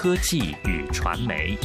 [0.00, 1.58] 科技与传媒。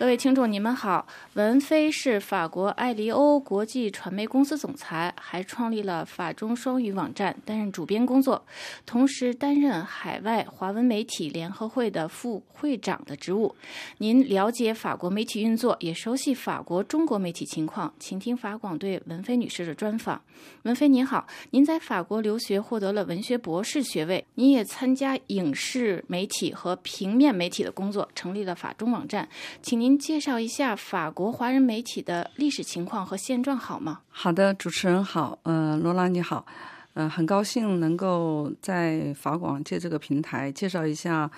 [0.00, 1.06] 各位听众，你们好。
[1.34, 8.42] 文飞是法国艾利欧国际传媒公司总裁，还创立了法中双语网站，担任主编工作，
[8.86, 13.54] 同时担任海外华文媒体联合会的副会长的职务。
[13.98, 20.22] 您了解法国媒体运作，也熟悉法国中国媒体情况，请听法广对文飞女士的专访。
[20.62, 29.28] 文飞您好，您在法国留学，获得了文学博士学位，您也参加影视媒体和平面媒体的工作，成立了法中网站，
[29.60, 29.89] 请您。
[29.90, 34.02] 您介绍一下法国华人媒体的历史情况和现状好吗？
[34.08, 36.46] 好的，主持人好，呃，罗拉你好，
[36.94, 41.28] 呃，很高兴能够在法广借这个平台介绍一下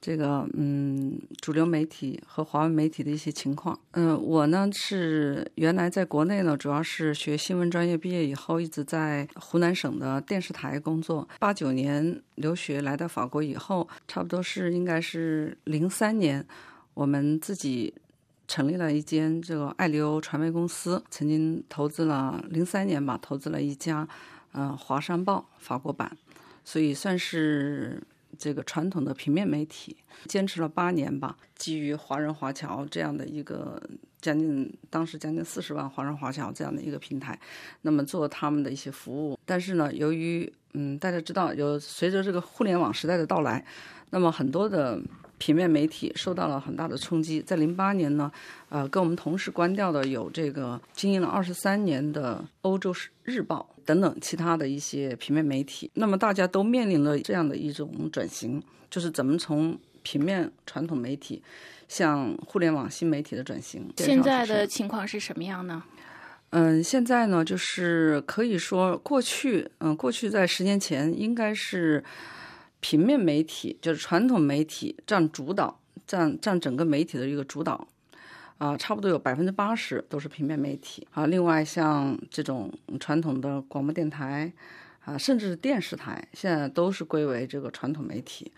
[0.00, 3.78] 这个嗯主流媒体和华文媒体的一些情况。
[3.90, 11.28] 嗯，我呢是原来在国内呢主要是学新闻专业，毕业以后一直在湖南省的电视台工作。
[11.38, 16.42] 八九年留学来到法国以后，差不多是应该是零三年。
[16.98, 17.94] 我们自己
[18.48, 24.08] 成立了一间这个爱流传媒公司，曾经投资了零三年吧，投资了一家
[24.50, 26.10] 呃《华商报》法国版，
[26.64, 28.02] 所以算是
[28.36, 29.96] 这个传统的平面媒体，
[30.26, 31.36] 坚持了八年吧。
[31.54, 33.80] 基于华人华侨这样的一个
[34.20, 37.38] 将近当时将近四十万华人华侨这样的一个平台，
[37.82, 39.38] 那么做他们的一些服务。
[39.46, 43.64] 但是呢，由于嗯大家知道，有随着这个互联网时代的到来，
[44.10, 45.00] 那么很多的。
[45.38, 47.40] 平面媒体受到了很大的冲击。
[47.40, 48.30] 在零八年呢，
[48.68, 55.90] 呃，跟我们同时关掉的有这个经营了二十三年的《欧洲日报》等等其他的一些平面媒体。
[55.94, 61.42] 那么大家都面临了这样的一种转型，就是怎么从平面传统媒体
[61.86, 63.88] 向互联网新媒体的转型。
[63.96, 65.82] 现在的情况是什么样呢？
[66.50, 72.02] 嗯，现在呢，就是可以说过去，嗯，过去在十年前应该是。
[72.80, 77.88] 平面媒体就是传统媒体占主导，占占整个媒体的一个主导，
[78.58, 81.26] 啊，差不多有百分之八十都是平面媒体啊。
[81.26, 84.52] 另外像这种传统的广播电台
[85.04, 88.52] 啊，甚至是电视台，现在都是归为这个传统媒体。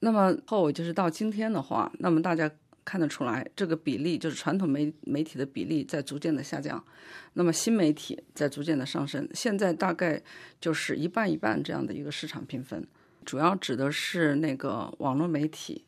[0.00, 2.50] 那么后就是到今天的话，那么大家
[2.84, 6.84] 看得出来，这个比例就是传统媒媒体的比例在逐渐的下降，
[7.32, 10.20] 那么新媒体在逐渐的上升，现在大概
[10.60, 12.86] 就是一半一半这样的一个市场评分。
[13.26, 15.84] 主要指的是那个网络媒体，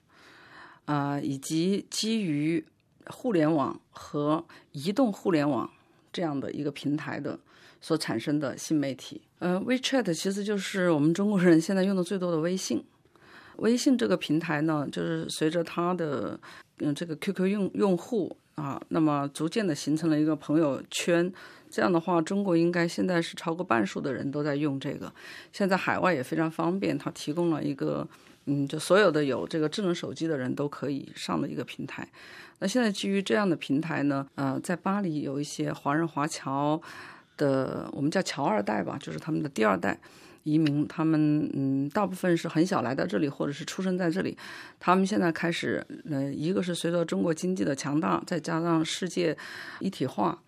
[0.84, 2.62] 啊，以及基于
[3.06, 5.70] 互联网和移动互联网
[6.12, 7.38] 这样的一个平台的
[7.80, 9.22] 所产生的新媒体。
[9.38, 12.84] 呃，WeChat 其实就是我们中国人现在用的最多的微信。
[13.58, 16.38] 微信这个平台呢，就是随着它的
[16.78, 21.32] 嗯这个 QQ 用用户啊，那么逐渐的形成了一个朋友圈。
[21.70, 25.12] 这样的话，中国应该现在是超过半数的人都在用这个。
[25.52, 28.04] 现在海外也非常方便，它提供了一个，
[28.46, 32.08] 嗯，就所有的有这个智能手机的人都可以上的一个平台。
[32.58, 36.80] 那现在基于这样的平台呢，呃，在巴黎有一些华人华侨
[37.36, 39.96] 的，我们叫侨二代吧，就是他们的第二代
[40.48, 44.36] 移民，他们嗯，大部分是很小来到这里，或者是出生在这里。
[44.80, 49.36] 他们现在开始，呃，一个是随着中国经济的强大，再加上世界
[49.80, 50.42] 一体化。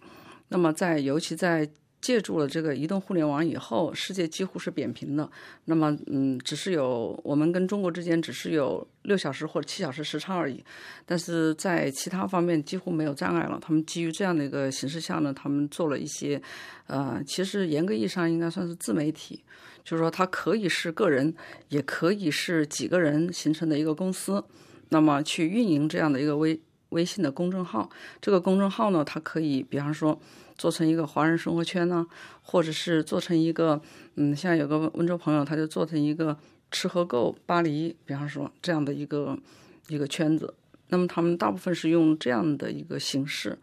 [0.48, 1.68] 那么，在尤其在
[2.00, 5.30] 借助了这个移动互联网以后，世界几乎是扁平的。
[5.66, 10.64] 那么，嗯，只是有我们跟中国之间只是有六小时或者七小时时差而已，
[11.04, 13.58] 但是在其他方面几乎没有障碍了。
[13.60, 16.40] 他们基于这样的一个形式下呢，他们做了一些，
[16.86, 19.44] 呃，其实严格意义上应该算是自媒体，
[19.84, 21.34] 就是说它可以是个人，
[21.68, 24.42] 也可以是几个人形成的一个公司，
[24.88, 26.58] 那么去运营这样的一个微。
[26.90, 27.90] 微信的公众号，
[28.20, 30.20] 这个公众号呢，它可以，比方说
[30.56, 32.06] 做成一个华人生活圈呢，
[32.42, 33.80] 或者是做成一个，
[34.14, 36.36] 嗯，像有个温州朋友，他就做成一个
[36.70, 39.38] 吃喝购巴黎，比方说这样的一个
[39.88, 40.54] 一个圈子。
[40.88, 43.58] 那么他们大部分是用这样的一个形式。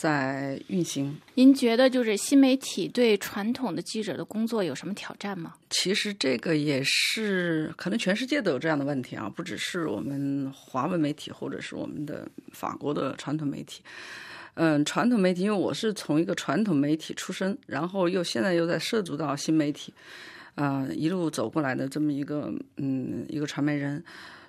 [0.00, 5.52] 在运行，您觉得就是新媒体对传统的记者的工作有什么挑战吗？
[5.68, 13.82] 其实这个也是可能全世界都有这样的问题啊，不只是我们华文媒体或者是我们的法国的传统媒体。
[14.54, 19.92] 嗯，传统媒体，因为我是从一个传统媒体出身，然后又现在又在涉足到新媒体，
[20.54, 24.02] 啊，一路走过来的这么一个嗯一个传媒人，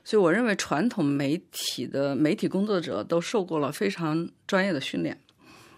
[0.05, 5.17] 所以我认为传统媒体的媒体工作者都受过了非常专业的训练。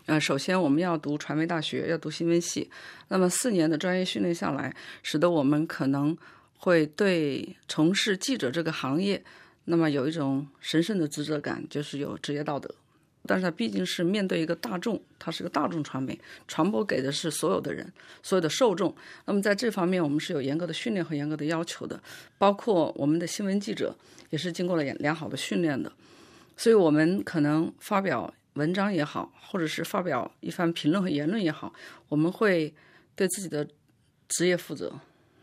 [0.06, 2.70] 呃，首先我们要读传媒大学，要读新闻系。
[3.08, 6.18] 那么四年的专业训练下来，使得我们可能
[6.58, 9.24] 会对从事记者这个行业，
[9.66, 12.70] 那么有一种神圣的职责感，就是有职业道德。
[13.26, 16.20] 但是它毕竟是面对一个大众，它是个大众传媒，
[16.50, 17.90] 传播给的是所有的人，
[18.22, 18.94] 所有的受众。
[19.24, 21.98] 那么在这方面，我们是有严格的训练和严格的要求的，
[22.38, 23.96] 包括我们的新闻记者
[24.32, 25.90] 也是经过了良好的训练的。
[26.58, 31.74] 所以，我们可能发表文章也好，或者是发表一番评论和言论也好，
[32.08, 32.74] 我们会
[33.16, 33.68] 对自己的
[34.28, 34.94] 职业负责，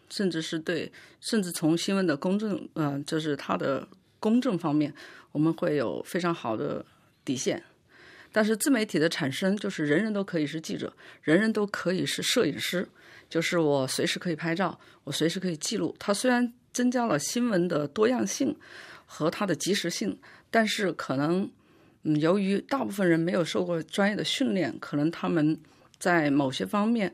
[0.08, 0.90] 甚至是对，
[1.20, 3.86] 甚至从新闻的公正，嗯，就是它的
[4.18, 4.94] 公正方面，
[5.32, 6.84] 我们会有非常好的
[7.24, 7.62] 底线。
[8.32, 10.92] 但是自媒体的产生，就是人人都可以是记者，
[11.22, 12.88] 人人都可以是摄影师，
[13.28, 15.94] 就是我随时可以拍照，我随时可以记录。
[15.98, 18.56] 它虽然增加了新闻的多样性
[19.04, 20.18] 和它的及时性。
[20.52, 21.48] 但是可能，
[22.02, 25.58] 嗯，由于大部分人没有受过专业的训练，可能他们
[25.98, 27.12] 在某些方面，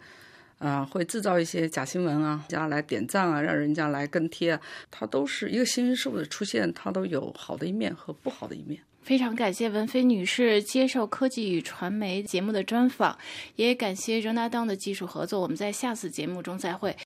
[0.59, 4.61] 啊，会制造一些假新闻啊，人家来点赞啊，让人家来跟贴啊，
[4.91, 8.81] 它都是一个新事物的出现，它都有好的一面和不好的一面。
[9.03, 13.17] 非常感谢文飞女士接受科技与传媒节目的专访，
[13.55, 15.41] 也感谢仍达当的技术合作。
[15.41, 16.97] 我们在下次节目中再会。